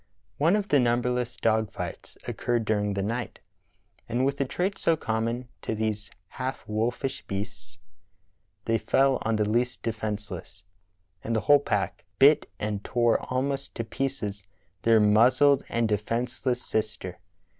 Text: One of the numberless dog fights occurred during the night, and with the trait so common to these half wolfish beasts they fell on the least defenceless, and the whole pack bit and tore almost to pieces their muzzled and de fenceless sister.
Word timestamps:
One 0.39 0.55
of 0.55 0.69
the 0.69 0.79
numberless 0.79 1.37
dog 1.37 1.71
fights 1.71 2.17
occurred 2.27 2.65
during 2.65 2.95
the 2.95 3.03
night, 3.03 3.39
and 4.09 4.25
with 4.25 4.37
the 4.37 4.45
trait 4.45 4.79
so 4.79 4.97
common 4.97 5.47
to 5.61 5.75
these 5.75 6.09
half 6.41 6.67
wolfish 6.67 7.21
beasts 7.27 7.77
they 8.65 8.79
fell 8.79 9.19
on 9.21 9.35
the 9.35 9.47
least 9.47 9.83
defenceless, 9.83 10.63
and 11.23 11.35
the 11.35 11.41
whole 11.41 11.59
pack 11.59 12.03
bit 12.17 12.49
and 12.59 12.83
tore 12.83 13.19
almost 13.31 13.75
to 13.75 13.83
pieces 13.83 14.43
their 14.81 14.99
muzzled 14.99 15.63
and 15.69 15.87
de 15.89 15.99
fenceless 15.99 16.63
sister. 16.63 17.19